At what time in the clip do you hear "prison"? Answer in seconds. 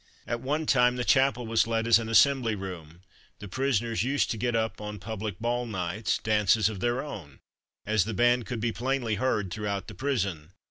9.93-10.53